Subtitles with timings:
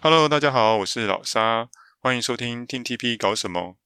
[0.00, 3.76] Hello，大家好，我是老沙，欢迎收听 TTP 搞什么。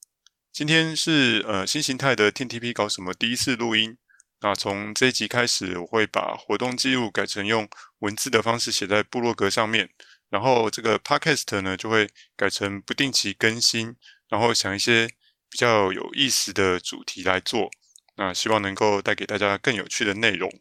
[0.53, 3.97] 今天是呃新形态的 TTP 搞什么第一次录音。
[4.43, 7.67] 那从这一集开始，我会把活动记录改成用
[8.01, 9.89] 文字的方式写在部落格上面，
[10.29, 13.97] 然后这个 Podcast 呢就会改成不定期更新，
[14.29, 15.09] 然后想一些
[15.49, 17.71] 比较有意思的主题来做。
[18.17, 20.53] 那希望能够带给大家更有趣的内容。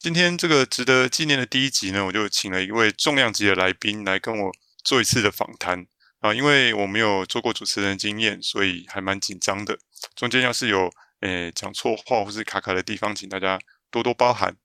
[0.00, 4.50] 今天这个值得纪念的第一集呢，我就请了一位重量级的来宾来跟我
[4.82, 5.86] 做一次的访谈
[6.20, 9.78] 啊，因为我没有做过主持人的经验，所以还蛮紧张的。
[10.14, 13.58] 中间要是有诶讲错话或是卡卡的地方，请大家
[13.90, 14.56] 多多包涵。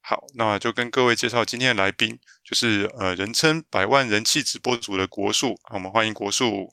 [0.00, 6.70] 好，那就跟各位介绍今天的来宾，就是呃人称百万人气直播主的国树，我们欢迎国树。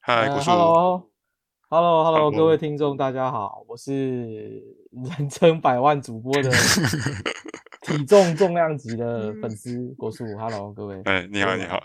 [0.00, 0.50] 嗨，国树。
[0.50, 1.13] Uh,
[1.74, 6.48] Hello，Hello，hello, 各位听众，大家好，我是人称百万主播的
[7.82, 10.24] 体重重量级的粉丝国树。
[10.38, 11.82] Hello，各位，哎，你好，你好。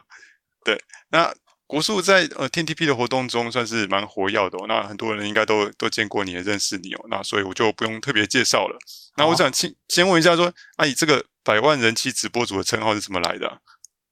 [0.63, 0.79] 对，
[1.09, 1.33] 那
[1.65, 8.77] 国树在呃 Team TP 的活动中算是蛮活跃的哦，那很多人应该都都见过你，也认识你哦，那所以我就不用特别介绍了。
[9.17, 13.57] 那我想先先问一下说，说阿姨这个百万人气直播主的称号是怎么来的啊？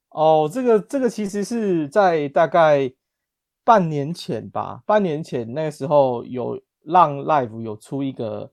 [0.09, 2.91] 哦，这个这个其实是在大概。
[3.67, 8.49] 半年前吧，半年前那个时候有让 Live 有出一个，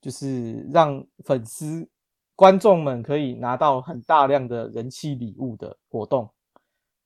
[0.00, 1.86] 就是让粉丝
[2.34, 6.30] 观众们可以拿到很大量的人气礼物的活动，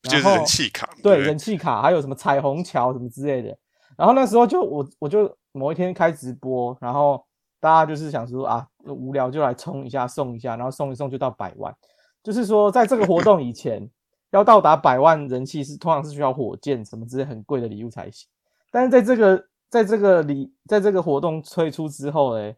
[0.03, 3.59] 就是人气卡，对，对人气卡，还有什么彩虹桥什么之类的。
[3.97, 7.27] 然后那时候就我我就某一天开直播，然后
[7.59, 11.75] 大家就是想说啊，无聊就来冲一下送一下，然后送一送就到百万。
[12.23, 13.91] 就是说在这个活动以前。
[14.31, 18.29] 要到达百万人气是通常是需要火箭什么之类很贵的礼物才行，
[18.71, 22.57] 但是在这个在这个礼在这个活动推出之后诶，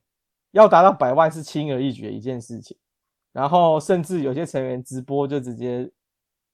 [0.52, 2.76] 要达到百万是轻而易举的一件事情，
[3.32, 5.90] 然后甚至有些成员直播就直接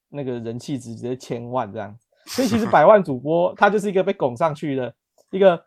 [0.08, 4.94] 那个人气直接千万这样，所以其实百万主播他就是一个被拱上去的
[5.30, 5.64] 一个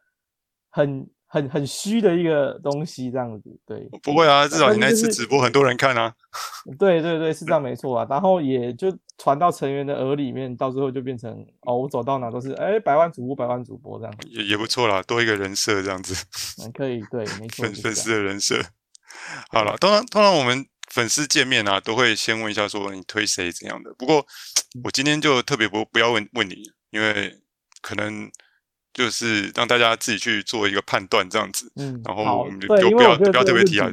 [0.70, 1.10] 很。
[1.32, 6.12] 很很虚的一个东西，这样子，对，不会啊，至少你那次直播很多人看啊。
[6.80, 8.08] 对对对，是这样没错啊。
[8.10, 11.32] 然后也就传到成员的耳里面，到最后就变成
[11.62, 14.14] 哦，我走到哪都是哎，百万主播，百万主播这样。
[14.28, 16.16] 也也不错啦，多一个人设这样子。
[16.66, 17.64] 嗯，可以，对，没错。
[17.64, 18.60] 粉粉丝的人设。
[19.52, 23.94] 好了，当然，通常我们粉丝见面啊，都会先问一下说你推谁怎样的。
[24.00, 24.26] 不过
[24.84, 26.56] 我今天就特别不不要问问你，
[26.90, 27.40] 因为
[27.84, 28.28] 可能。
[28.94, 31.72] 就是让大家自己去做一个判断，这样子。
[31.76, 33.90] 嗯，然后我们就不要不要特别提啊。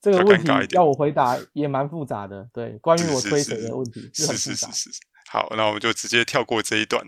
[0.00, 2.48] 这个问题要我回答也蛮复杂的。
[2.52, 4.90] 对，关于我推谁的问题是是是是是。
[5.30, 7.04] 好，那我们就直接跳过这一段。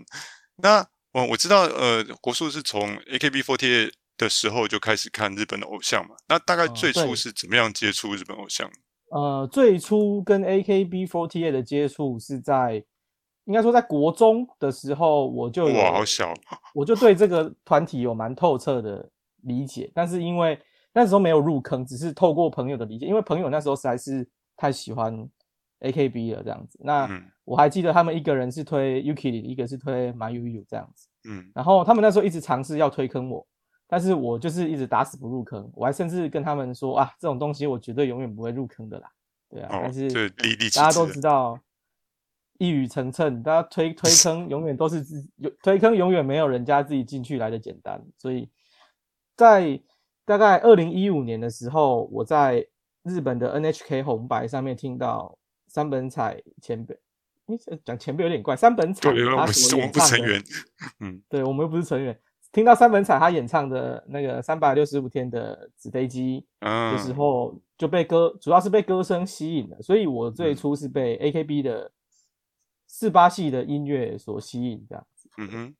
[0.57, 6.15] 那我我知道，呃，国术是从 AKB48 的时候就开始看日本的偶像嘛。
[6.27, 8.69] 那大概最初是怎么样接触日本偶像？
[9.11, 12.83] 呃，最初跟 AKB48 的接触是在。
[13.49, 16.31] 应该说，在国中的时候，我就哇，好小，
[16.71, 19.09] 我就对这个团体有蛮透彻的
[19.41, 19.91] 理解。
[19.91, 20.59] 但是因为
[20.93, 23.07] 那时候没有入坑，只是透过朋友的理解。
[23.07, 25.27] 因为朋友那时候实在是太喜欢
[25.79, 26.79] AKB 了，这样子。
[26.83, 27.09] 那
[27.43, 31.07] 我还记得他们一个人是推 Yuki，一个是推 Mayuyu 这样子。
[31.27, 33.43] 嗯，然后他们那时候一直尝试要推坑我，
[33.87, 35.67] 但是我就是一直打死不入坑。
[35.73, 39.09] 我还甚至跟他们说啊，这种东西我绝对永远不会入坑的啦。
[39.49, 40.07] 对啊，但是
[40.75, 41.59] 大家都知道。
[42.59, 48.05] 一语成谶，大家推推坑 永远都是自有推坑，永远没有人家自己进去来的简单。
[48.17, 48.49] 所以
[49.37, 49.81] 在
[50.25, 52.67] 大概二零一五年的时候，我在
[53.03, 55.37] 日本的 NHK 红白上面听到
[55.67, 56.99] 三本彩前辈，
[57.45, 60.43] 你讲前辈有点怪，三本彩他所演成员，
[60.99, 62.19] 嗯，对我们又不是成员，
[62.51, 71.89] 听到三本彩他演唱的那个三百六十五天的纸飞机的时候，就被歌主要是被歌声吸引了，所以我最初是被 AKB 的。
[72.91, 75.29] 四八系的音乐所吸引，这样子。
[75.37, 75.75] 嗯哼。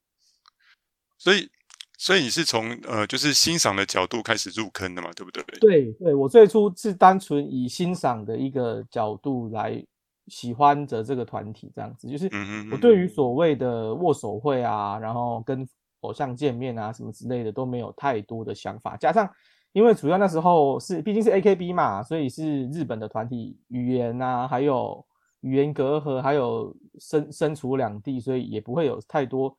[1.18, 1.50] 所以，
[1.98, 5.44] 所以你是从呃，就是欣赏的角度开始入坑的嘛，对不对？
[5.60, 9.84] 对，对我最初是单纯以欣赏的一个角度来
[10.28, 12.08] 喜欢着这个团体，这样子。
[12.08, 12.30] 就是
[12.72, 15.68] 我对于所谓的握手会啊，然后跟
[16.02, 18.96] 偶像见面啊什么之类的都没有太多的想法。
[18.96, 19.28] 加上，
[19.74, 25.06] 因为主要那时候是毕竟是 AKB 嘛，所以是日本的团体语言啊，还有。
[25.42, 29.56] 语言隔阂，还有身身处两地，所以也不会有太多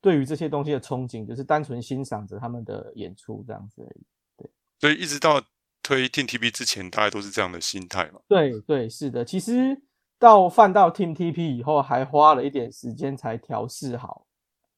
[0.00, 4.06] 对于这些东西的憧憬，就是单纯欣赏着他们的演出这样子而已。
[4.36, 5.42] 对，所以一直到
[5.82, 8.20] 推 Team TP 之前，大家都是这样的心态嘛？
[8.28, 9.24] 对对，是的。
[9.24, 9.82] 其实
[10.20, 14.24] 到放到 Team TP 以后，还花了一点时间才调试好，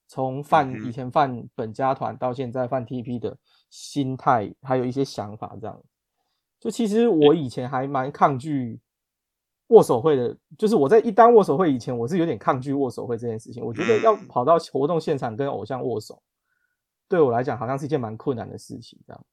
[0.09, 3.37] 从泛以前犯本家团到现在犯 TP 的
[3.69, 5.79] 心态，还有一些想法这样。
[6.59, 8.81] 就其实我以前还蛮抗拒。
[9.71, 13.65] 握手会的，就是我在一当握手会以前，我是有点抗拒握手会这件事情。
[13.65, 16.23] 我觉得要跑到活动现场跟偶像握手，
[17.09, 19.27] 对我来讲好像是一件蛮困难的事情，这样。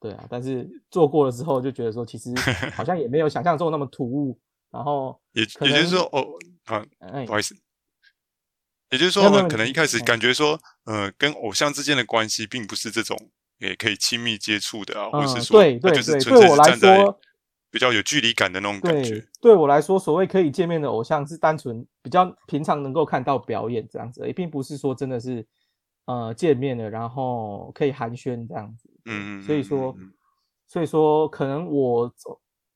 [0.00, 2.32] 对啊，但是做过了之后，就觉得说其实
[2.72, 4.38] 好像也没有想象中那么突兀。
[4.70, 6.28] 然后也也就是说，哦
[6.66, 6.84] 啊，
[7.24, 7.56] 不好意思，
[8.90, 13.16] 也就是说，可能一开始感觉说，呃，跟偶像之间的关系并不是这种
[13.60, 17.18] 也可以亲密接触的啊，或者是说，对对对，对我来说。
[17.78, 19.10] 比较有距离感的那种感觉。
[19.10, 25.46] 对，对我来说，所谓可以见面的偶像，是单纯比较平常能够看到表演这样子，也并不是说真的是
[26.06, 28.90] 呃见面了，然后可以寒暄这样子。
[29.04, 29.42] 嗯嗯。
[29.44, 29.96] 所以说，
[30.66, 32.12] 所以说，可能我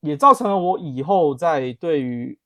[0.02, 2.38] 也造成了我以后在对于，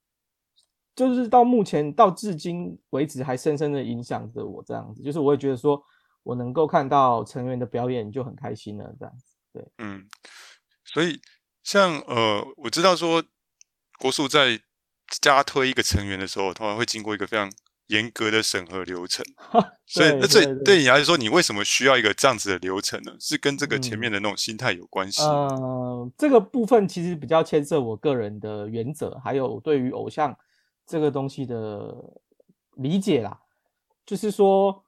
[0.95, 5.83] 就是到目前到至今为止还深深的影响着我这样子，就是我也觉得说
[6.23, 9.37] 我能够看到成员的表演就很开心了这样子。
[9.53, 10.03] 对，嗯，
[10.85, 11.21] 所以。
[11.67, 13.21] 像呃，我知道说
[13.99, 14.61] 国术在
[15.21, 17.51] 加推一个成员的时候，通常会经过一个非常
[17.89, 19.27] 严格的审核流程。
[19.85, 23.17] 所以，那这对你来说，你为什么需要一个这样子的流程呢？
[23.19, 25.23] 是跟这个前面的那种心态有关系？
[25.23, 30.39] 嗯、呃，这个部分其实比较牵涉我个人的原则，还有对于偶像
[30.87, 31.93] 这个东西的
[32.77, 33.41] 理解啦。
[34.07, 34.85] 就是说，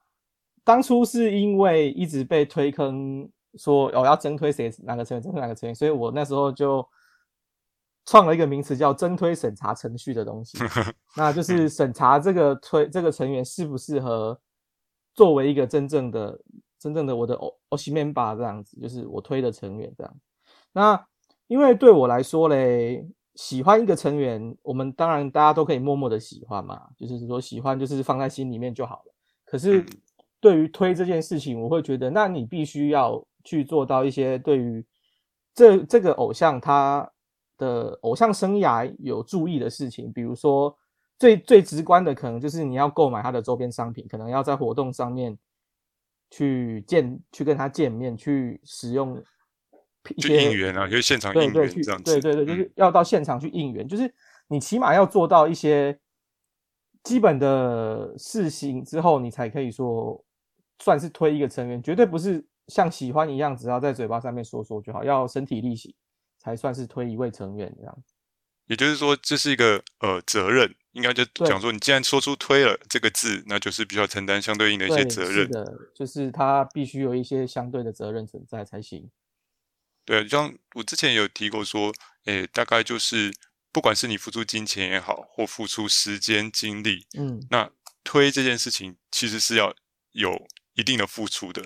[0.63, 3.29] 当初是因为一直被推坑。
[3.59, 6.87] 说我、哦、要征推谁哪个成员，征推哪个成员，所以我那时候就
[8.07, 10.57] 创了一个名词叫“征推审查程序”的东西，
[11.15, 14.41] 那就是审查这个推这个成员适不适合
[15.15, 16.41] 作为一个真正的
[16.79, 20.17] 真正的我的欧欧西 member 这样子，就是我推的成员这样。
[20.73, 21.07] 那
[21.49, 29.15] 因为对我来说嘞，喜欢一个成员，我们当然大家都可以默默的喜欢嘛，就是说喜欢就是放在心里面就好了。
[29.45, 29.85] 可是
[30.41, 33.23] 对于推这件事情，我会觉得，那你必须要。
[33.45, 34.85] 去做到一些对于
[35.55, 37.11] 这这个偶像他
[37.57, 40.77] 的偶像生涯有注意的事情，比如说
[41.19, 45.37] 最最直观的，可能就是你要购买他的周边商品，可能要在活动上面
[46.31, 49.21] 去见，去跟他见面，去使用
[50.15, 54.15] 一些应援啊，就是现场应援这样子，对对对，就是要到现场去应援，嗯、就是
[54.47, 55.99] 你起码要做到一些
[57.03, 60.23] 基本的事情之后，你才可以说
[60.79, 62.47] 算是推一个成员，绝对不是。
[62.69, 65.93] 像喜欢一样，只要在嘴巴上面说说就好，要身体力行
[66.39, 68.05] 才算是推一位成员这样。
[68.67, 75.33] 也就是说，这是一个呃责任，应该就讲说，你既然说出“推”了这个字，那就是必须要承担相对应的一些责任。
[75.33, 79.11] 是的，就是他必须有一些相对的责任存在才行。
[80.05, 81.91] 对，像我之前有提过说，
[82.27, 83.33] 诶、欸，大概就是
[83.73, 87.71] 不管是你付出金钱也好，或付出时间精力，嗯，那
[88.05, 89.75] 推这件事情其实是要
[90.13, 91.65] 有一定的付出的。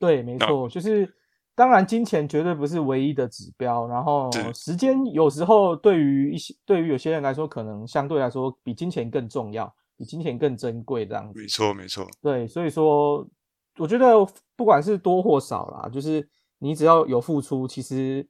[0.00, 1.14] 对，没错，就是
[1.54, 3.86] 当然，金钱绝对不是唯一的指标。
[3.86, 11.38] 然后时间有时候对于一些对于有些人来说，可能相对来说比金钱更重要，比金钱更珍贵这样子。
[11.38, 12.08] 没错，没错。
[12.22, 13.28] 对，所以说
[13.76, 14.26] 我觉得
[14.56, 16.26] 不管是多或少啦，就是
[16.58, 18.26] 你只要有付出，其实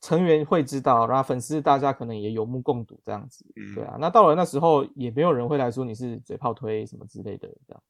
[0.00, 3.44] 成员会知道，然后粉丝大家可能也有目共睹这样子。
[3.56, 3.98] 嗯，对啊。
[4.00, 7.82] 那到了那时候，也没有人会来说你是嘴炮推什么之类的这样。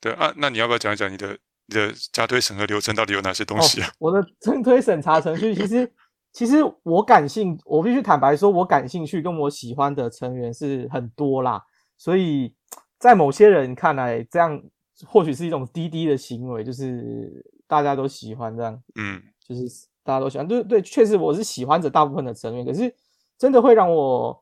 [0.00, 1.36] 对啊，那你要不要讲一讲你的？
[1.68, 3.88] 你的加推审核流程到底有哪些东西啊？
[3.88, 5.92] 哦、我的征推审查程序，其实
[6.32, 11.60] 其实我感兴，我必须坦白说，我感兴趣跟我喜欢的成员是很多啦。
[11.96, 12.54] 所以
[12.98, 14.62] 在某些人看来，这样
[15.06, 19.62] 或许是一种滴滴的行为，就是大家都喜欢这样，嗯，就是
[20.04, 22.94] 大家都喜欢，对对，确实我是喜欢着大部分的成员，可是
[23.36, 24.40] 真的会让我，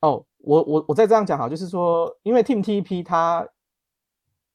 [0.00, 3.46] 哦，我我我再这样讲哈，就是说，因为 Team TP 它。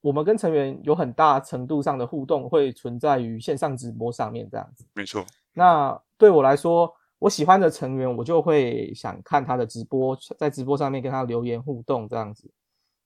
[0.07, 4.85] 我们跟成员有很大程度上的互动，会存在于线上直播上面这样子。
[4.93, 5.25] 没错。
[5.51, 12.49] 那对我来说，我喜欢的成员，我就会想看他的直播，在直播上面跟他留言互动这样子。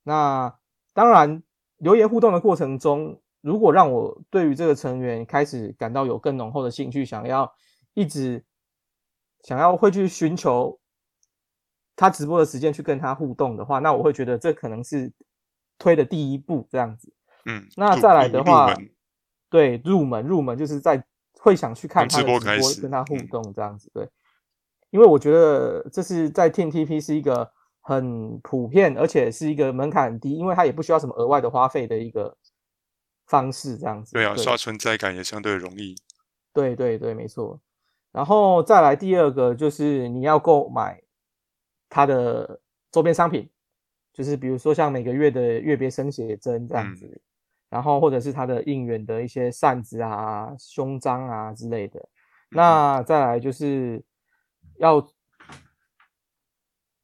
[0.03, 0.53] 那
[0.93, 1.41] 当然，
[1.77, 7.51] 留言互动的过程中，如果让我对于这个成员开始感到有更浓厚的兴趣，想要
[7.95, 8.45] 一直
[9.41, 10.79] 想要会去寻求
[11.95, 15.11] 他直播的时间去跟他互动的话，那我会觉得这可能是。
[15.81, 17.11] 推的第一步这样子，
[17.45, 18.71] 嗯，那再来的话，
[19.49, 21.03] 对，入门入门就是在
[21.39, 22.27] 会想去看他的直
[22.59, 24.07] 播，跟他互动这样子，对，
[24.91, 32.37] 因为我觉得这是在 Team TP 是一个很普遍，而且是一个门槛很低，因为它也不需要什么额外的花费的一个
[33.25, 34.13] 方式这样子。
[34.13, 35.95] 对啊，刷存在感也相对容易。
[36.53, 37.59] 对对对，没错。
[38.11, 41.01] 然后再来第二个就是你要购买
[41.89, 42.61] 它的
[42.91, 43.49] 周边商品。
[44.13, 47.19] 就是比如说像每个月的月别生写真这样子，嗯、
[47.69, 51.99] 然后或者是他的应援的一些扇子啊、胸章啊之类的。
[51.99, 52.07] 嗯、
[52.51, 54.03] 那再来就是
[54.77, 55.07] 要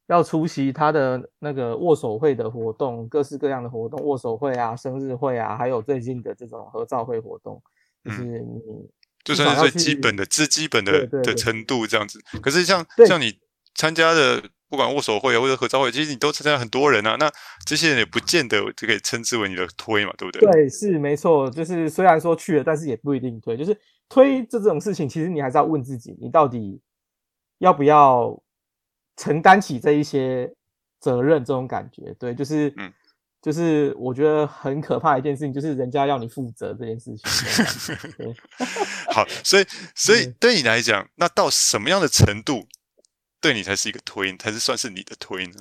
[0.08, 7.62] 要出席他的那个握手会的活动，各式各样的活动，握手会啊、生日会啊，还有最近的这种合照会活动，
[8.04, 8.88] 就是你
[9.22, 12.18] 就算是最基本的、最基本的的程度这样子。
[12.40, 13.38] 可是像像你
[13.74, 17.30] 参加的，不管握手会啊或者合照会，其实你都参加很多人啊，那
[17.64, 20.50] 这些人也不见得就可以称之为你的推嘛，对不对？
[20.52, 21.50] 对，是没错。
[21.50, 23.56] 就是虽然说去了，但是也不一定推。
[23.56, 26.80] 就是推这种事情，其实你还是要问自己，你到底
[27.58, 28.40] 要不要
[29.16, 30.52] 承担起这一些
[31.00, 31.44] 责任？
[31.44, 32.92] 这种感觉，对，就是，嗯，
[33.40, 38.10] 就是我觉得很可怕一件事情，就是人家要你负责这件事情。
[38.18, 38.34] 对
[39.12, 42.66] 好，所以，所以对你来讲，那到什么样的程度，
[43.40, 45.54] 对你才是一个推，才是算是你的推呢？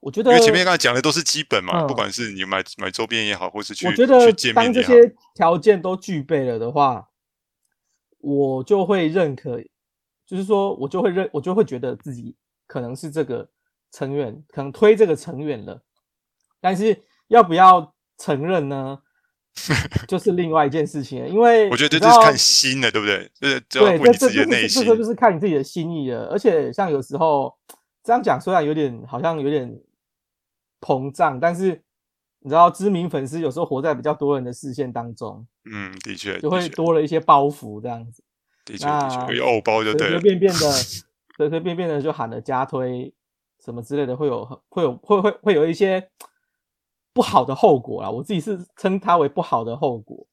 [0.00, 7.08] 我觉得，因为前面刚才讲的都是基本嘛，嗯、不管是你买买周边也好，或是去我觉得当这些条件都具备了的话，
[8.18, 9.62] 我就会认可，
[10.26, 13.48] 就是说我就会认，我就会觉得自己可能是这个
[13.92, 15.82] 成员，可能推这个成员了。
[16.60, 18.98] 但是要不要承认呢？
[20.08, 23.30] 就是另外一件事情了，因为 我觉得这就是看心的，对不对？
[23.40, 26.26] 就是只要问你自己的内心，就是看你自己的心意了。
[26.26, 27.56] 而且像有时候
[28.02, 29.80] 这样讲，虽然有点好像有点
[30.80, 31.80] 膨胀，但是
[32.40, 38.22] 你知道，知名粉丝有时候活在比较多人的视线当中，嗯，的确，就会多了一些包袱这样子。
[38.64, 40.72] 的确，的确，有偶包就对了，随随便便的，
[41.36, 43.14] 随随便便的就喊了加推
[43.64, 46.10] 什么之类的，会有会有会会会有一些。
[47.14, 50.26] 不好的后果啊，我自己是称它为不好的后果。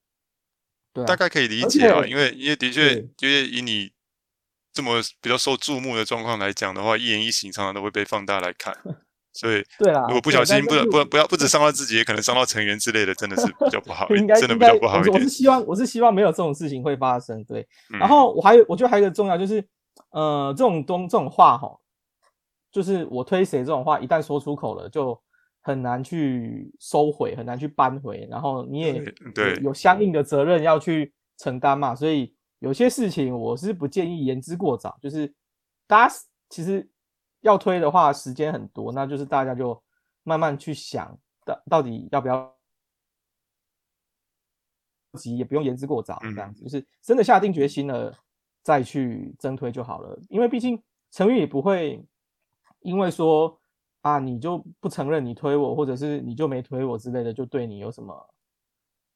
[0.91, 3.91] 对、啊，大概可以理解啊，因为因为的确，因为以你
[4.73, 8.75] 这么比较受注目的状况来讲的话，一言一行常常都会被放大来看，
[9.31, 15.13] 所以对啦，如果不小心不不不要不止伤到自己，也可能伤到成员之类的，真的是比较不好， 应该真的比较不好一点。
[15.13, 17.61] 我是希望我是希望没有这种事情会发生，对。
[17.93, 19.63] 嗯、然后我还有我觉得还有一个重要就是，
[20.09, 21.69] 呃，这种东这种话哈，
[22.71, 25.21] 就是我推谁这种话，一旦说出口了就。
[25.63, 28.99] 很难去收回，很难去扳回，然后你也
[29.33, 34.97] 对有相应的责任要去承担嘛，所以有些事情我是不建议言之过早。
[34.99, 35.31] 就是
[35.85, 36.15] 大家
[36.49, 36.89] 其实
[37.41, 39.79] 要推的话，时间很多，那就是大家就
[40.23, 41.15] 慢慢去想
[41.45, 42.51] 到到底要不要
[45.13, 48.11] 急，也不用言之过早这样子，就是真的下定决心了
[48.63, 50.19] 再去争推就好了。
[50.27, 52.03] 因为毕竟成员也不会
[52.79, 53.60] 因为说。
[54.01, 58.33] 啊，你就不承认你推我，或者是你就没推我之类的，就对你有什么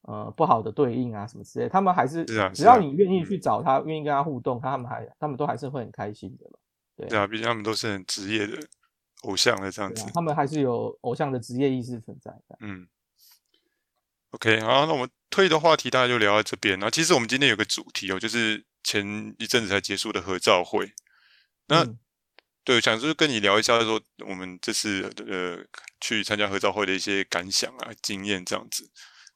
[0.01, 6.60] 呃不好的对应啊什么之类的，他们还是，是啊，只要你愿意去找他，愿意跟他互动，他们还他们都还是会很开心的嘛。
[6.96, 8.60] 对，对啊，毕竟他们都是很职业的
[9.24, 12.56] 偶像的这样子，他们还是有偶像的职业意识存在的。
[12.60, 12.88] 嗯
[14.32, 16.77] ，OK，好，那我们推的话题大概就聊到这边。
[16.80, 20.94] 那其实我们今天有个主题哦，就是前一阵子才结束的合照会，
[21.70, 21.84] 那。
[21.84, 21.98] 嗯
[22.65, 25.63] 对，想就是跟你聊一下，说我们这次呃
[26.01, 28.89] 去参加合照会的一些感想啊、经验这样子。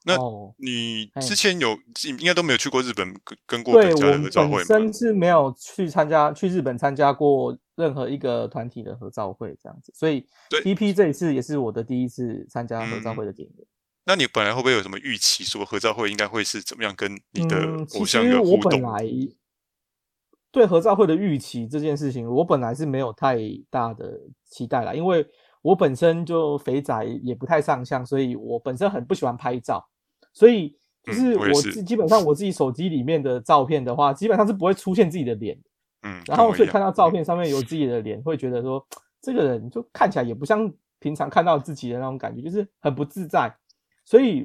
[0.04, 0.16] 那
[0.56, 1.78] 你之前有、哦、
[2.18, 10.26] 应该都没有去过日本跟跟过本家的合照会本身是没有去参加去日本参加过任何一个团体的合照会这样子，所以
[10.64, 13.54] TP 这一次也是我的第一次参加合照会的经验。
[13.58, 13.68] 嗯、
[14.06, 18.82] 那你本来会不会有什么预期，说合照会应该会是怎么样跟你的偶像有互动？
[18.82, 19.36] 嗯
[20.52, 23.38] 对合照会的预期这件事情，我本来是没有太
[23.70, 25.24] 大的期待啦，因为
[25.62, 29.86] 我本身就肥仔，也不太上相，所以我本身很不喜欢拍照，
[30.32, 35.56] 所以就是我自基本上我自己手机里面的照片的话，基本上是不会出现自己的脸，
[36.02, 38.84] 嗯，然后所以看到照片上面有自己的脸，会觉得说
[39.20, 43.54] 这个人就看起来也不像平常看到自己的那种感觉，就是很不自在，
[44.04, 44.44] 所以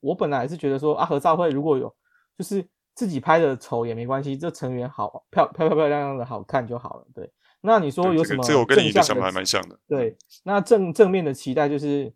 [0.00, 1.94] 我本来是觉得说啊，合照会如果有
[2.36, 2.66] 就是。
[2.94, 7.06] 自己拍的丑也没关系，这成员好漂漂漂漂亮亮的好看就好了。
[7.12, 7.28] 对，
[7.60, 8.44] 那你说有什么？
[8.44, 9.76] 这个我跟你的想法还蛮像的。
[9.88, 12.12] 对，那正正面的期待就是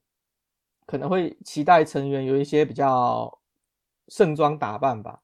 [0.87, 3.41] 可能会期待成员有一些比较
[4.07, 5.21] 盛装打扮吧，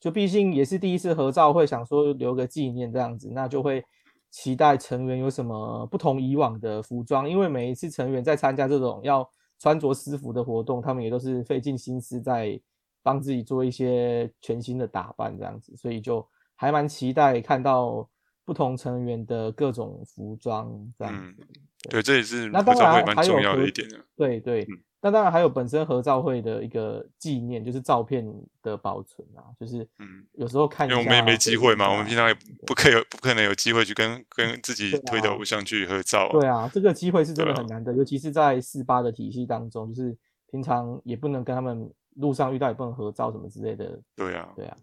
[0.00, 3.84] 就毕竟也是第一次合照会，想说留个纪念这样子，那就会
[4.30, 12.58] 期待成员有什么不同以往的服装，因为每一次成员在参加这种要穿着私服的活动，他们也都是费尽心思在。
[13.04, 18.08] 帮自己做一些全新的打扮，这样子，所以就还蛮期待看到
[18.46, 21.34] 不同成员的各种服装这样子。
[21.38, 21.46] 嗯、
[21.90, 23.98] 对，这也是那当然还有蛮重要的一点的。
[24.16, 24.66] 对对，
[25.02, 28.26] 那、嗯、当然还有本身合照会的一个纪念，就是照片
[28.62, 32.34] 的保存啊，就是嗯，有时候看因为我们也没机会嘛，我们平常也
[32.66, 36.40] 不可以有不可能有机会去跟跟自己推的偶像去合照、啊对啊。
[36.40, 40.16] 对啊，这个机会是真的很难得，啊、尤其是在四八的体系当中，就是
[40.50, 41.92] 平常也不能跟他们。
[42.14, 44.00] 路上遇到也不能合照什么之类的。
[44.14, 44.78] 对呀、啊，对呀、啊，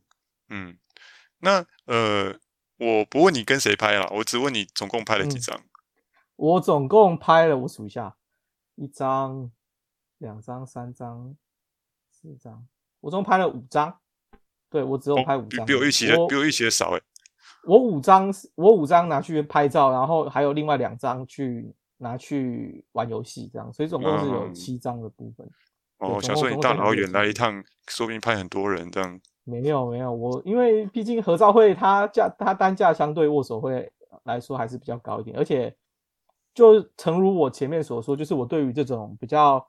[0.49, 0.77] 嗯，
[1.39, 2.33] 那呃，
[2.77, 5.59] 我不问你跟谁拍了，我只问你总共拍了几张？
[6.35, 8.15] 我总共拍了，我数一下，
[8.75, 9.51] 一张、
[10.17, 11.35] 两张、三张、
[12.09, 12.67] 四张，
[12.99, 13.99] 我总共拍了五张。
[14.69, 17.01] 对，我只有拍五张，哦，比我预期的比我预期的少诶。
[17.63, 25.45] 我五张，我五张拿去拍照，然后还有另外两张去拿去玩游戏，这样，所以总共是有七张的部分。
[25.45, 25.51] 嗯、
[26.01, 29.19] 哦，想说你大老远来一趟，说不定拍很多人这样。
[29.43, 33.91] 没有没有，我因为毕竟合照会它价它单价相对握手会
[34.23, 35.75] 来说还是比较高一点，而且
[36.53, 39.65] 就诚如我前面所说，就是我对于这种比较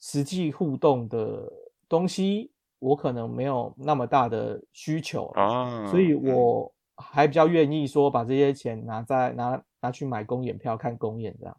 [0.00, 1.52] 实际互动的
[1.88, 6.72] 东西，我可能没有那么大的需求啊，所以我。
[7.02, 11.56] 还比较愿意说把这些钱拿在拿拿去买公演票看公演这样，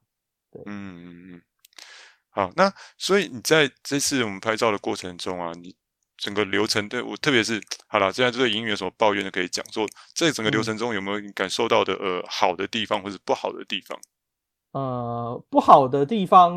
[0.52, 0.70] 对，嗯
[1.04, 1.42] 嗯嗯，
[2.32, 5.76] 好，那所以你在这次我们拍照的过程中啊，你
[6.18, 14.00] 整个流程对我特别是好了，现在对营运有什么抱怨的可以讲，说这整个流程中有没有你感受到的呃好的地方或者不好的地方？
[14.72, 16.56] 呃，不好的地方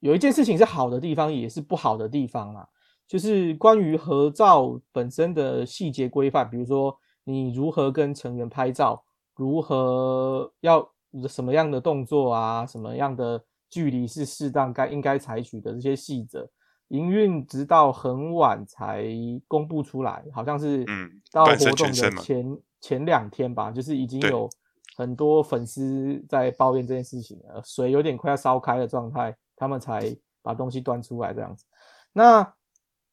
[0.00, 2.66] 有一件事情是好的地方，也是不好的地方啊，
[3.08, 6.98] 就是关于合照本身的细节规范，比如说。
[7.28, 9.04] 你如何跟成员拍照？
[9.34, 10.88] 如何要
[11.28, 12.64] 什么样的动作啊？
[12.64, 16.48] 什么样的距离是适当该应该采取的这些细则，
[16.88, 19.06] 营运直到很晚才
[19.48, 20.84] 公布出来，好像是
[21.30, 24.48] 到活动的前、嗯、前两天吧，就是已经有
[24.96, 31.64] 很多粉丝在抱怨这件事情了，水有点快要烧开的状态，他们才把东西端出来这样子。
[32.12, 32.54] 那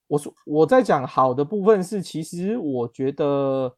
[0.08, 3.76] 我说我在讲好的部分是，其实我觉得。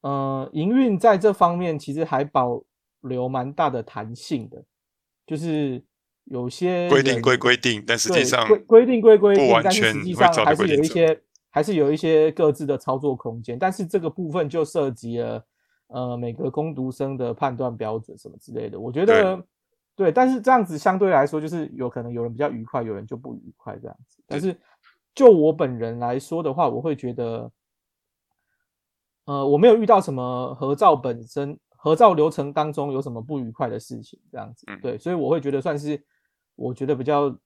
[0.00, 2.62] 呃，营运在这方面其实还保
[3.00, 4.62] 留蛮大的弹性的，
[5.26, 5.82] 就是
[6.24, 13.58] 有些规定归规定，但实际上规规定归规定，但是实际上还是有一些还是有一些各自的操作空间。
[13.58, 15.44] 但是这个部分就涉及了
[15.88, 18.78] 呃每个工读生的判断标准什么之类的。
[18.78, 19.36] 我觉得
[19.96, 24.22] 对，对，但是这样子相对来说就是有可能有人比较愉快，有人就不愉快这样子。
[24.26, 24.56] 但是
[25.14, 27.50] 就我本人来说的话，我会觉得。
[29.26, 36.02] 呃，我没有遇到什么合照本身合照流程当中有什么不愉快的事情，这样子，对，所以我会觉得算是
[36.54, 37.38] 我觉得比较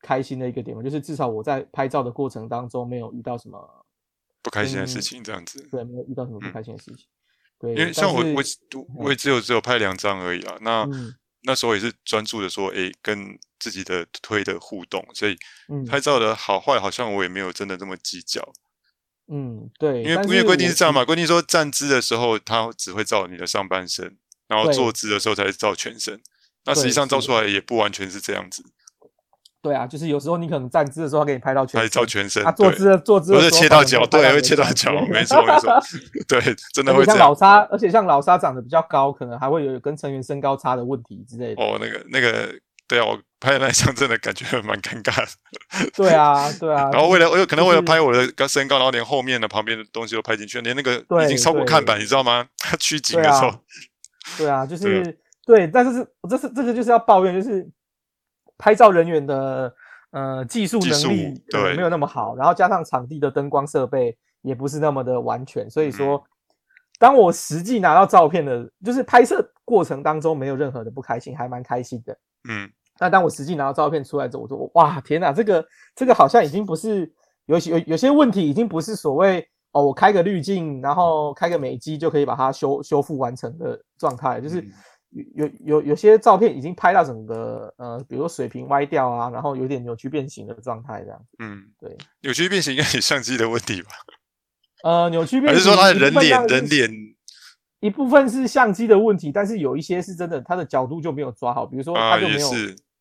[0.00, 3.86] 开心的一个点嘛，就是至少我在拍照的过程当中没有遇到什么
[4.40, 7.06] 不开心的事情，这样子，对，没有遇到什么不开心的事情，
[7.58, 8.42] 对，因为像我我
[9.04, 10.88] 我也只有只有拍两张而已啊，那
[11.42, 15.36] 那时候也是专注的说，哎，跟自己的推的互动，所以
[15.86, 18.40] 拍照的好坏好像我也没有真的这么计较。
[19.28, 24.16] 嗯，对，因为因为规定是这样嘛，规定说站姿的时候，它只会照你的上半身，
[24.48, 26.20] 然后坐姿的时候才照全身。
[26.64, 28.62] 那实际上照出来也不完全是这样子。
[29.62, 32.42] 对啊，就是有时候你可能站姿的时候，他给你拍到全身，照全身。
[32.44, 35.80] 他坐姿坐姿，不是切到脚，对，会切到脚，没 错没错。
[36.26, 36.40] 对，
[36.74, 37.16] 真的会这样。
[37.16, 41.62] 像老沙，而且像老沙长得比较高，可能还会有跟成员身高差的问题之类的。
[41.62, 42.52] 哦，那个那个。
[42.92, 45.90] 对啊，我拍的那一张真的感觉 蛮尴尬的。
[45.94, 46.90] 对啊，对啊。
[46.92, 52.46] 然后为了我有可能为了拍我的身高，然后连后面的旁边的东西都拍进去，连那个已经超过看板，你知道吗？
[52.62, 53.50] 它取景的时候。
[54.36, 57.66] 对啊，就是对，但是这是这个就是要抱怨，就是
[58.58, 59.74] 拍照人员的
[60.10, 66.22] 呃技术能力对没有那么好，然后加上场地的灯光设备也不是那么的完全，所以说
[66.98, 72.18] 当我实际拿到照片的，就是拍摄过程当中没有任何的不开心，还蛮开心的。
[72.46, 72.70] 嗯。
[73.00, 75.64] 那当我实际拿到照片出来之后，我说哇天哪，这个
[75.96, 77.10] 这个好像已经不是
[77.46, 84.64] 有有有些问题，已经不是所谓哦，我开个滤镜，然后开个美肌就可以把它修修复完成的状态，就是
[85.10, 91.20] 有有有有些照片已经拍到整个呃，比如说水平歪掉啊，然后有点扭曲变形的状态这样。
[91.38, 93.90] 嗯，对，扭曲变形应该是相机的问题吧？
[94.84, 96.90] 呃，扭曲变形还是说他的人脸人脸？
[97.82, 101.66] 一部分是相机的问题，但是有一些是真的，他的角度就没有抓好。
[101.66, 102.48] 比如说，他就没有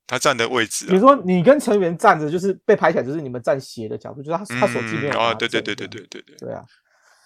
[0.07, 0.87] 他站的位置。
[0.87, 5.35] 比如说，你跟成员站着，就是被拍起来，就是你们站斜的角度，就是他他手机没有啊。
[5.35, 6.35] 对对对对对对对。
[6.37, 6.65] 对啊，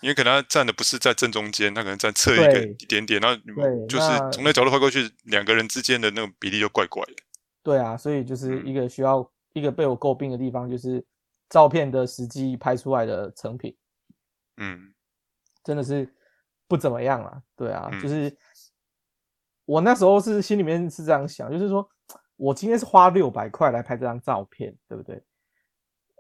[0.01, 3.41] 因为可能他站的不是在正中间，他可能站侧一个一点点，然后
[3.87, 7.13] 就是从那角度拍过去，两个人之间的那种比例就怪怪的。
[7.63, 11.01] 对啊，所以就是一个需要一个被我诟病的地方，就是
[11.49, 13.73] 照片的实际拍出来的成品，
[14.57, 14.93] 嗯，
[15.63, 16.11] 真的是。
[16.67, 18.36] 不怎么样了，对啊，嗯、就是
[19.65, 21.88] 我那时候是心里面是这样想，就是说
[22.36, 25.23] 我今天是花六百块来拍这张照片，对不对？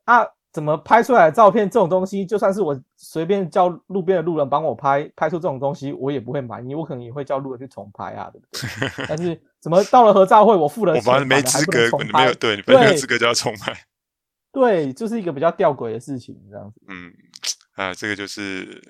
[0.05, 9.05] 啊，怎么拍出来的照片这种东西，就算是我随便叫路边的路人帮我拍，拍出这种东西，我也不会满意，我可能也会叫路人去重拍啊，对不对？
[9.07, 13.75] 但是怎么到了合照会，我付了钱，我没资格，你 没有对，你没有资格就要重拍，
[14.53, 16.79] 对，就是一个比较吊诡的事情，这样子。
[16.87, 17.11] 嗯，
[17.75, 18.81] 啊，这个就是。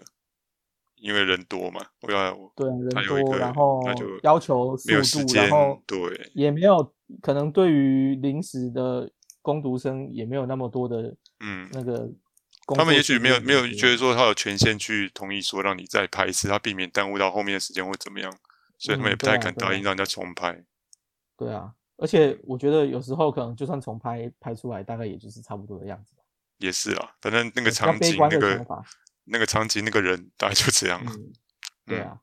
[1.05, 3.79] 因为人多嘛，我要对人多，然后
[4.23, 6.91] 要求速度，然后对也没有
[7.21, 9.07] 可能对于临时的
[9.43, 12.09] 工读生也没有那么多的嗯那个，
[12.75, 18.35] 他们也许没有没有觉得说他有权限去同意说让你再拍一次，他避免耽误到后面的时间或怎么样，
[18.79, 20.59] 所以他们也不太敢答应让人家重拍。
[21.37, 26.15] 对啊，而且我觉得有时候可能就算重拍拍出来，大概也就是差不多的样子。
[26.57, 28.65] 也是啊，反正那个场景那个。
[29.25, 31.11] 那个场景，那个人大概就这样了。
[31.11, 31.33] 嗯、
[31.85, 32.19] 对啊、嗯，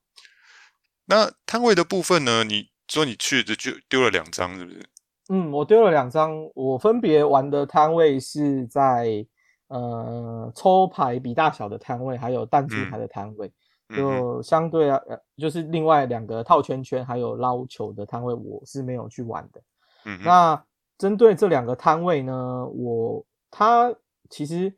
[1.05, 2.43] 那摊位的部分呢？
[2.43, 4.89] 你说你去的就丢了两张，是不是？
[5.29, 6.31] 嗯，我丢了两张。
[6.55, 9.25] 我分别玩的摊位是在
[9.67, 13.51] 呃抽牌比大小的摊位，还有弹珠牌的摊位。
[13.89, 14.99] 嗯、就相对啊，
[15.37, 19.61] 就是另外两个套圈圈还有捞球的摊位，我是没有去玩的。
[20.05, 20.63] 嗯，那
[20.97, 23.93] 针对这两个摊位呢，我它
[24.29, 24.73] 其实。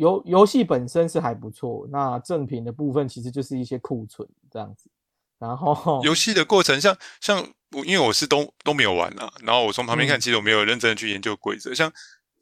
[0.00, 4.90] 游游戏本身是还不错，那正品的部分其实就是一些库存这样子。
[5.38, 11.70] 然后 游戏的过程像，像像我，因为我是都都没有玩啊，然后我从旁边看，其实我没有认真的去研究规则。
[11.70, 11.92] 嗯、像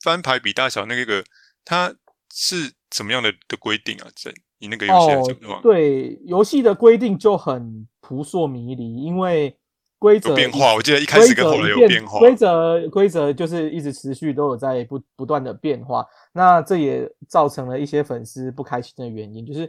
[0.03, 1.25] 翻牌比大小那个，
[1.65, 1.95] 它
[2.33, 4.09] 是怎么样的的规定啊？
[4.15, 9.57] 在你那个游戏来讲的话，对游戏的规定就很扑朔迷离，因为。
[9.99, 12.21] 规则变化，我记得一开始跟后来有变化。
[12.21, 19.67] 规则规则就是一直持续都有在不不断的变化，那这也造成了一些粉丝不开心的原因，就是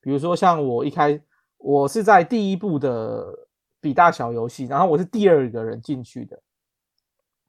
[0.00, 1.20] 比如说像我一开，
[1.58, 3.26] 我是在第一部的
[3.78, 6.40] 比大小游戏，然后我是第二个人进去的，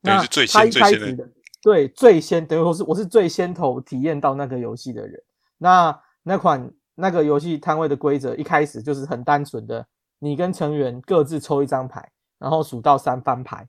[0.01, 1.29] 那是最先最先的，
[1.61, 5.23] 对，最先等于说是我是最先头体验到那个游戏的人。
[5.57, 9.87] 那那款那个游戏摊位的规则一开始就是很单纯的，
[10.19, 12.05] 你跟成员各自抽一张牌。
[12.39, 13.67] 然后数到三翻牌，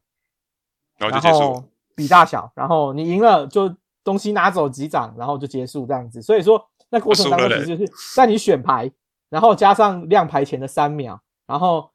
[0.99, 1.65] 然后就结束。
[1.95, 6.23] 比大小，然后你赢了就东西拿走几张，然后就结束这样子。
[6.23, 8.89] 所以说，那过程当中其实就是在你选牌，
[9.29, 11.91] 然后加上亮牌前的三秒，然后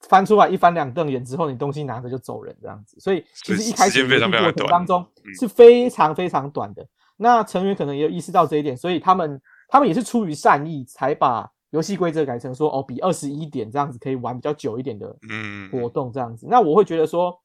[0.00, 3.00] 翻出来一翻两瞪眼之后，你东西拿着就走人这样子。
[3.00, 5.06] 所以其实一开始的过程当中
[5.40, 6.86] 是非常非常短的。
[7.16, 11.50] 那成员可能也有意识到这一点，所以他们他们也是出于善意才把。
[11.76, 15.14] 游戏规则改成说哦，比二十一点这样子可以玩比较久一点的
[15.70, 16.46] 活动这样子。
[16.46, 17.38] 嗯、那我会觉得说，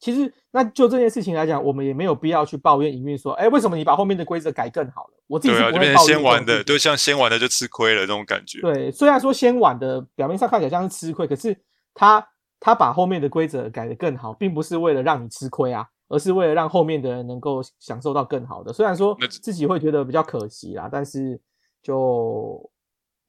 [0.00, 5.14] 其实那就这件事情来讲，我们也没有必要去抱怨营运说，哎、欸，为什么你把后面的规则改更好了？
[5.28, 5.96] 我自己是不会抱怨。
[5.98, 8.60] 先玩的，对，像先玩的就吃亏了这种感觉。
[8.62, 11.56] 对，虽然说先玩的表面上看起来像是吃亏，可是
[11.94, 12.26] 他
[12.58, 18.72] 他把后面的规则改得更好，并不是为了让你吃亏啊，而是为了让后面的人能够享受到更好的。
[18.72, 21.40] 虽然说自己会觉得比较可惜啦，但是
[21.80, 22.68] 就。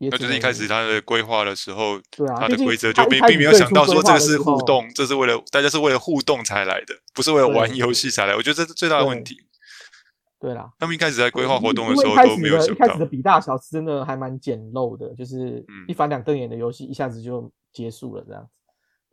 [0.09, 8.35] 那就是一开始他的规划的时候，对啊，他的规则就并并没有想到说这个是互动，这是为了大家是为了互动才来的，不是为了玩游戏才来。
[8.35, 9.35] 我觉得这是最大的问题。
[10.39, 12.85] 对啦，他们一开始在规划活动的时候都没有想到。
[12.85, 18.49] 一开始的比大小是真的还蛮简陋的，就是一翻两瞪眼的游戏一下子就结束了这样子，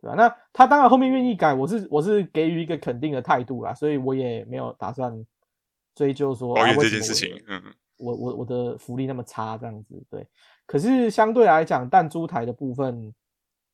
[0.01, 0.15] 对吧？
[0.15, 5.23] 那他当然后面愿意改，我是我是给予一个肯定的态度啦，所以我也没有打算
[5.93, 7.39] 追究说抱怨这件事情。
[7.47, 7.61] 嗯，
[7.99, 10.25] 我我我的福利那么差这样子，对。
[10.65, 13.13] 可是相对来讲，弹珠台的部分，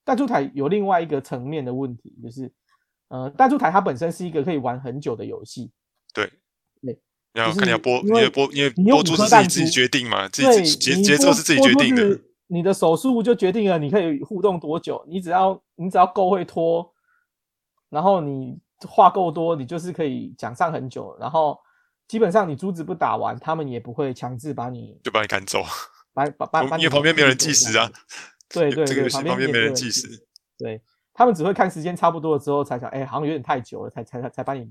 [0.04, 2.52] 弹珠台有另外一个层面的问题，就是，
[3.10, 5.72] 呃，弹珠台它本身是一个可以玩很久的游戏。
[6.14, 6.32] 对，
[6.82, 7.00] 对，
[7.34, 12.20] 然后看你要播，你要播，因为播珠是自己自己决定嘛，自己节节奏是自己决定的。
[12.48, 15.04] 你的手速就决定了你可以互动多久。
[15.08, 16.94] 你只要你只要够会拖，
[17.90, 18.58] 然后你
[18.88, 21.18] 话够多，你就是可以讲上很久。
[21.20, 21.60] 然后
[22.08, 25.64] 基本上你珠子不打完，他们也不会强制把你就把你赶走。
[26.16, 27.92] 把把把，因为旁边没有人计时啊，
[28.48, 30.08] 对对 对，旁边没人计时，
[30.58, 30.82] 对，
[31.14, 34.66] 他们只会看时间差不多了之后才想，哎，好像有点太久了，才才才才把你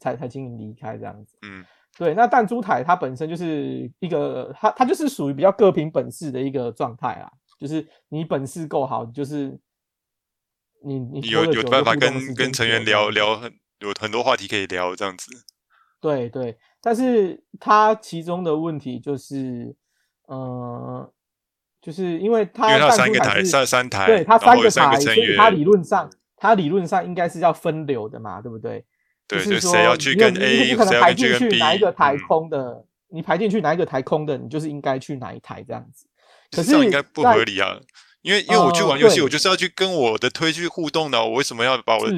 [0.00, 1.36] 才才请你离开这样子。
[1.42, 1.64] 嗯，
[1.96, 9.56] 对，那弹珠台它本身就是一个，它它就是属于比较各凭本事的一个状态啊，就是你本事够好，就是
[10.84, 15.30] 你你有有办法跟跟成员聊聊很有很多话题可以聊这样子。
[16.04, 19.74] 对对，但是他其中的问题就是。
[20.26, 21.12] 呃，
[21.82, 28.82] 就是因为它弹珠台是三三台，对，它三个台，所以它理论上，它理论上应该是要分流的嘛，对不对？
[29.28, 36.06] 对，就是说谁要去跟 A，你不可能排进去哪一个台空的，你排进去哪一个台空的，你就是应该去哪一台这样子。
[36.50, 37.78] 可是应该不合理啊，
[38.24, 42.08] 因为因为我去玩游戏，我就是要去跟我的推去互动的，我为什么要把我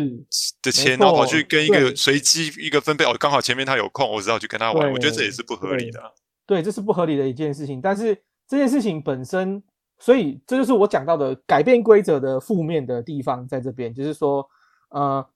[0.62, 3.04] 的钱然后跑去跟一个随机一个分配？
[3.04, 6.00] 哦，刚好前面他有空，我只好去跟他玩，我觉得这也是不合理的。
[6.46, 7.80] 对，这是不合理的一件事情。
[7.80, 8.16] 但是
[8.46, 9.60] 这件事情本身，
[9.98, 14.48] 所以这就是我讲到的改变规则的负面的地方，在这边就是说，
[14.90, 15.28] 呃，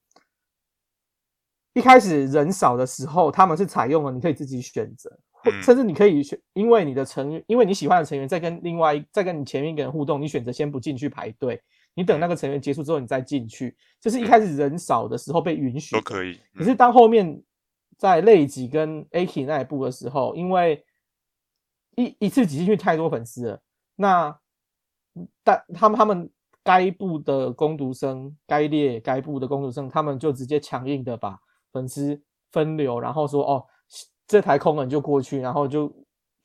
[1.74, 5.11] 一开始人少的时候，他们是采用了你可以自己选择
[5.44, 11.61] 嗯、甚至你可以选，因为你的成员，因为你喜欢的成员在跟另外一，在跟你前面一个人互动，你选择先不进去排队，
[11.94, 13.76] 你等那个成员结束之后，你再进去。
[14.00, 17.42] 就是一开始人少的时候被允许都可以，可是当后面
[17.96, 20.85] 在类挤跟 Aki 那一步的时候，因为
[21.96, 23.61] 一一次挤进去太多粉丝了，
[23.96, 24.38] 那
[25.44, 26.31] 但他们他们
[26.62, 31.38] 该部的攻读生，该列该部的攻读生，他们就直接强硬的把
[31.72, 32.20] 粉丝
[32.53, 33.66] 分流，然后说哦，
[34.30, 35.92] 这台空人就过去，然后就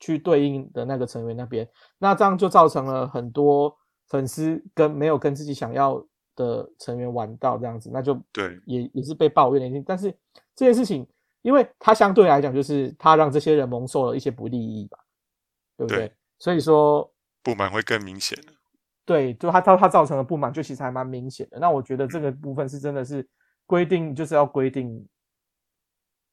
[0.00, 1.68] 去对应的那个成员那边，
[1.98, 3.72] 那这样就造成了很多
[4.08, 9.84] 粉丝跟没有跟自己想要的成员玩到这样子，那就对，也也是被抱怨的。
[9.86, 10.10] 但是
[10.54, 11.06] 这件事情，
[11.42, 14.98] 因为他相对来讲就是他让这些人蒙受了一些不利益吧。
[15.78, 16.08] 对不对？
[16.08, 18.38] 对，所以说不满会更明显。
[19.04, 21.58] 对，就他他他造成的不满，就其实还蛮明显的。
[21.58, 23.28] 那我觉得这个部分是真的是
[23.66, 25.06] 规定，就是要规定，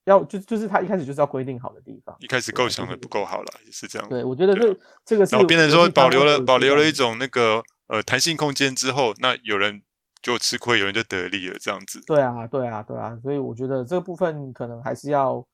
[0.05, 2.15] 要就就是他一开始就是要规定好的地方。
[2.19, 4.09] 一开始构想的不够好了，也是这样。
[4.09, 5.35] 对，我觉得这这个是。
[5.35, 9.81] 然后变成说保留了保留了一种那个呃弹性空间之后，那有人
[10.21, 12.01] 就吃亏，有人就得利了，这样子。
[12.05, 13.17] 对啊，对啊，对啊。
[13.21, 15.45] 所以我觉得这个部分可能还是要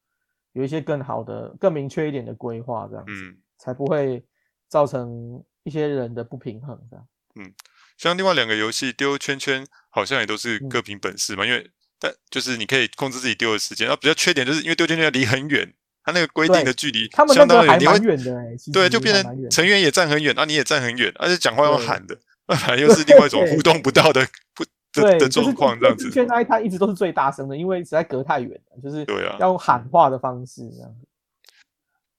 [0.54, 3.12] 有一些更好的、更明确一点的规划，这样子。
[3.12, 3.38] 嗯。
[3.62, 4.24] 才不会
[4.70, 7.06] 造成一些人的不平衡，这样。
[7.36, 7.54] 嗯，
[7.98, 11.44] 像另外两个游戏丢圈圈，好像也都是各凭本事嘛。
[11.44, 18.56] 嗯、因为但就是你可以控制自己丢的时间，然后比较缺点就是因为丢圈圈要离很远，它那个规定的距离相当远，还蛮远的哎。
[18.72, 26.06] 对，就变成成员也站很远，啊，你也站很远，而且讲话要喊的，那反正又是另外一种互动不到的不 的的状况，这样子。
[26.06, 30.96] 圈圈那它一直都是最大声的，因为实在隔太远了，就是对啊，要用喊话的方式这样。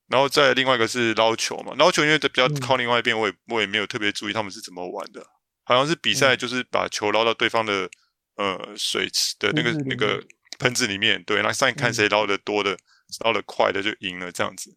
[0.08, 5.24] 然后再另外一个是捞球嘛，捞球因为比较靠另外一边，我也我也没有特别注意他们是怎么玩的，
[5.64, 7.88] 好像是比赛就是把球捞到对方的
[8.36, 10.22] 呃水池的那个那个
[10.58, 12.76] 盆子里面，对，那上一看谁捞的多的，
[13.24, 14.76] 捞的快的就赢了这样子。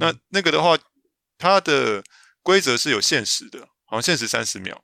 [0.00, 0.78] 那那个的话，
[1.36, 2.02] 它的
[2.42, 4.82] 规则是有限时的，好像限时三十秒，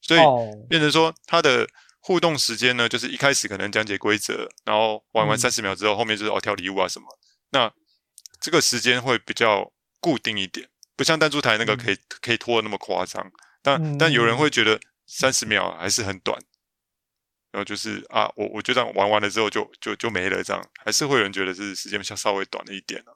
[0.00, 0.20] 所以
[0.68, 1.66] 变成说它的
[2.00, 7.06] 互动时间呢，就是一开始可能讲解规则，然后玩完三十秒之后，后面就是哦挑礼物啊什么，
[7.50, 7.72] 那。
[8.42, 9.70] 这个时间会比较
[10.00, 13.30] 固定一点，不像弹珠台那个可以、嗯、可以拖的那么夸张。
[13.60, 16.42] 但、嗯、但有人会觉得三十秒还是很短，
[17.50, 23.12] 然后就是啊，我我就这样玩完了之后就就就没了，这样还是会有人觉得是时间稍微短了一点、啊、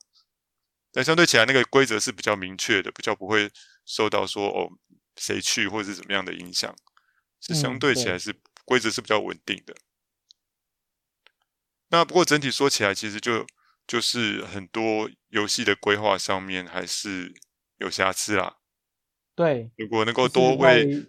[0.92, 3.50] 但相对起来，那个规则是比较明确的，比较不会
[3.84, 4.68] 受到说哦
[5.16, 6.74] 谁去或者是怎么样的影响，
[7.40, 9.74] 是相对起来是、嗯、规则是比较稳定的。
[11.88, 13.46] 那不过整体说起来，其实就。
[13.86, 17.34] 就是很多游戏的规划上面还是
[17.76, 18.56] 有瑕疵啦。
[19.34, 21.06] 对，如果能够多为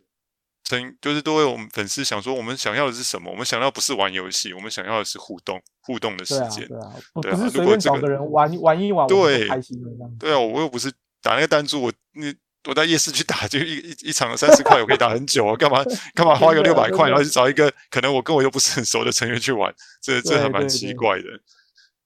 [0.65, 3.31] 成，就是多为我们粉丝想说，我们想要的是什么？
[3.31, 6.67] 我们想要不是玩游戏，我们想要的是互动，互动的时间。
[6.67, 10.17] 对啊，对啊，不是随便找个人玩玩一玩，对，开心的这样。
[10.19, 12.35] 对啊，我又不是打那个弹珠，我你
[12.67, 15.83] 我在夜市去打，就一一一场三十块，我可以打很久啊，干嘛
[16.15, 21.25] 干嘛花个六百块，然后去找一个可能我跟我又不是很熟的成员去玩，这这还蛮奇怪的。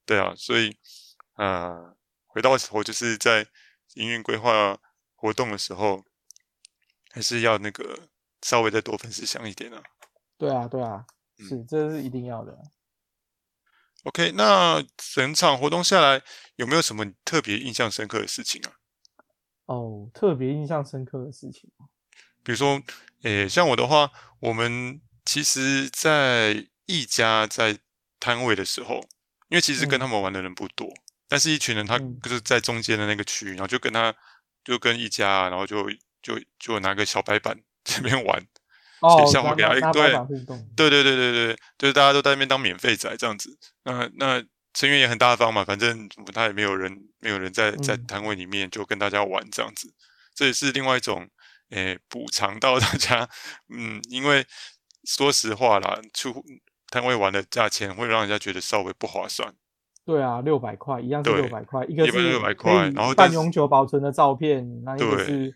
[0.06, 0.76] 对啊，所以，
[1.38, 1.96] 呃，
[2.28, 3.48] 回到我就是在
[3.94, 4.78] 营运规划
[5.16, 6.04] 活动的时候，
[7.12, 7.98] 还是要那个
[8.50, 9.84] 稍微再多粉丝想一点啊。
[10.38, 11.06] 对啊，对啊，
[11.38, 12.58] 是，嗯、这是一定要的。
[14.06, 16.24] OK，那整场活动下来
[16.56, 18.74] 有没有什么特别印象深刻的事情啊？
[19.66, 21.70] 哦，特别印象深刻的事情，
[22.44, 22.82] 比如说，
[23.22, 27.78] 诶，像我的话，我们其实在一家在
[28.20, 29.02] 摊位的时候。
[29.52, 34.16] 因为其实跟他们玩的人不多，嗯、但是一群人他就是在中间的那个区域，嗯、然后就跟他
[34.64, 35.90] 就跟一家，然后就
[36.22, 37.60] 就就拿个小白板
[37.90, 40.12] 这边玩，写笑话给他，对
[40.76, 43.58] 对对对对对，就是大家都在那边当免费仔这样子。
[43.84, 49.94] 那那成员也很大方嘛，反正他也没有人没有人在在摊位里面就跟大家玩这样子，嗯、
[50.36, 51.28] 这也是另外一种
[51.72, 53.28] 诶补偿到大家，
[53.70, 54.46] 嗯，因为
[55.06, 56.44] 说实话啦，出。
[56.92, 59.54] 摊位玩的价钱会让人家觉得稍微不划算。
[60.04, 65.56] 对啊，六百块一样是六百块，一个是六百块，然后半永久保存的照片，那一个是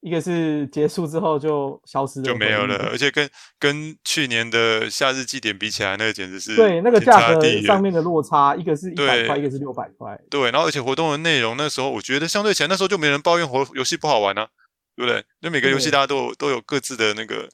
[0.00, 2.88] 一个是结束之后就消失了，就没有了。
[2.90, 10.18] 而且跟跟去年的夏日祭典比起来，那个简直是对那个价格上面的落差，一个是一百块，一个是六百块。
[10.30, 14.48] 对，然后而且活动的内容那时候我觉得相对起来，那时候就没人抱怨活游戏不好玩啊，
[14.96, 15.24] 对不对？
[15.40, 17.48] 那每个游戏大家都有都有各自的那个。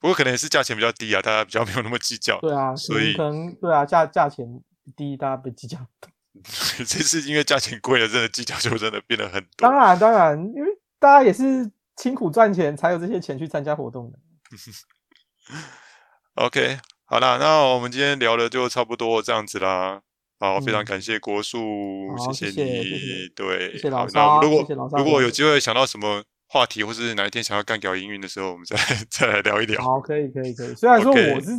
[0.00, 2.38] 不过可能也是价钱比较低啊，大家比较没有那么计较。
[2.40, 4.46] 对啊，所以可能对啊，价价钱
[4.96, 5.76] 低，大家不计较。
[6.78, 9.68] 这次因为价钱贵了，真的计较就真的变得很多。
[9.68, 10.68] 当然当然，因为
[11.00, 14.18] 大家也是辛苦赚钱，才有这些钱去参加活动的。
[16.34, 20.00] OK，好啦，那我们今天聊的就差不多这样子啦。
[20.38, 21.58] 好，非常感谢国树，
[22.32, 24.12] 谢谢你，对，谢谢老师。
[24.14, 24.64] 那如果
[24.96, 28.76] 如果有机会想到什么话题，或是哪一天想要干掉营运的时候，我们再
[29.10, 29.82] 再来聊一聊。
[29.82, 30.74] 好，可以，可以，可以。
[30.76, 31.50] 虽然说我是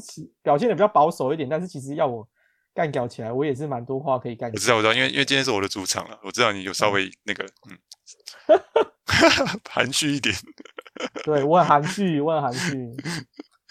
[0.42, 2.26] 表现的比较保守一点，但是其实要我
[2.80, 4.50] 干掉起来，我也是蛮多话可以干。
[4.50, 7.78] 我知道，我知道，因为因为今天是我的主场了，我知道你有稍微那个，嗯，
[9.70, 10.34] 含蓄一点。
[11.26, 12.78] 对，我很含蓄，我很含蓄。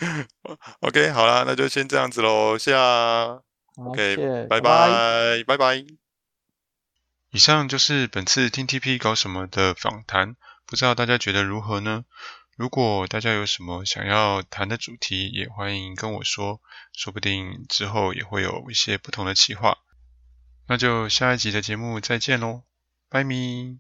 [0.85, 3.41] OK，好啦，那就先这样子喽，下。
[3.77, 5.83] OK，拜拜，拜拜。
[7.31, 12.05] 以上就是本次 TTP 搞什么的访谈，不知道大家觉得如何呢？
[12.59, 16.61] 如果大家有什么想要谈的主题，也欢迎跟我说，
[16.93, 19.79] 说不定之后也会有一些不同的企划。
[20.67, 22.65] 那就下一集的节目再见喽，
[23.09, 23.79] 拜咪。